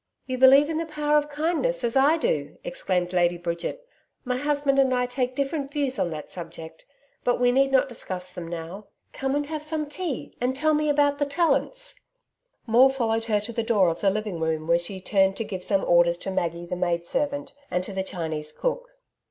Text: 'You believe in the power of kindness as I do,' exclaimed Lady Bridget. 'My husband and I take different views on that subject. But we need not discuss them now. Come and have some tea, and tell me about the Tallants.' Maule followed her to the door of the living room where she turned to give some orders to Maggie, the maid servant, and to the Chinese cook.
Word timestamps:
'You 0.25 0.39
believe 0.39 0.67
in 0.67 0.79
the 0.79 0.87
power 0.87 1.15
of 1.15 1.29
kindness 1.29 1.83
as 1.83 1.95
I 1.95 2.17
do,' 2.17 2.57
exclaimed 2.63 3.13
Lady 3.13 3.37
Bridget. 3.37 3.87
'My 4.25 4.35
husband 4.35 4.79
and 4.79 4.91
I 4.95 5.05
take 5.05 5.35
different 5.35 5.71
views 5.71 5.99
on 5.99 6.09
that 6.09 6.31
subject. 6.31 6.85
But 7.23 7.39
we 7.39 7.51
need 7.51 7.71
not 7.71 7.87
discuss 7.87 8.33
them 8.33 8.47
now. 8.47 8.87
Come 9.13 9.35
and 9.35 9.45
have 9.45 9.61
some 9.63 9.85
tea, 9.85 10.35
and 10.41 10.55
tell 10.55 10.73
me 10.73 10.89
about 10.89 11.19
the 11.19 11.27
Tallants.' 11.27 11.97
Maule 12.65 12.89
followed 12.89 13.25
her 13.25 13.39
to 13.41 13.53
the 13.53 13.61
door 13.61 13.89
of 13.89 14.01
the 14.01 14.09
living 14.09 14.39
room 14.39 14.65
where 14.67 14.79
she 14.79 14.99
turned 14.99 15.37
to 15.37 15.43
give 15.43 15.63
some 15.63 15.83
orders 15.85 16.17
to 16.17 16.31
Maggie, 16.31 16.65
the 16.65 16.75
maid 16.75 17.05
servant, 17.05 17.53
and 17.69 17.83
to 17.83 17.93
the 17.93 18.01
Chinese 18.01 18.51
cook. 18.51 18.97